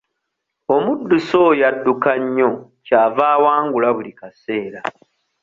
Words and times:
Omuddusi 0.75 1.35
oyo 1.47 1.63
adduka 1.71 2.11
nnyo 2.21 2.49
ky'ava 2.85 3.23
awangula 3.35 3.87
buli 3.95 4.11
kaseera. 4.19 4.79